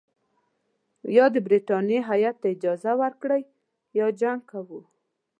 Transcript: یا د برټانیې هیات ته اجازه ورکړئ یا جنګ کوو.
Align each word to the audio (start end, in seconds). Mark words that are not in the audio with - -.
یا 1.17 1.25
د 1.35 1.35
برټانیې 1.45 1.99
هیات 2.09 2.35
ته 2.41 2.47
اجازه 2.55 2.91
ورکړئ 3.01 3.41
یا 3.99 4.05
جنګ 4.19 4.39
کوو. 4.51 4.79